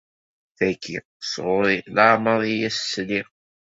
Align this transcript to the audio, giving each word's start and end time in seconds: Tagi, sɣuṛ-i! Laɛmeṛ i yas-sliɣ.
Tagi, 0.57 0.97
sɣuṛ-i! 1.31 1.77
Laɛmeṛ 1.95 2.41
i 2.51 2.53
yas-sliɣ. 2.61 3.27